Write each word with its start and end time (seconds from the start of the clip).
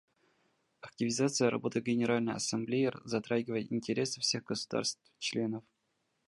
Активизация 0.81 1.51
работы 1.51 1.79
Генеральной 1.79 2.33
Ассамблеи 2.33 2.91
затрагивает 3.05 3.71
интересы 3.71 4.19
всех 4.19 4.43
государств-членов. 4.45 5.63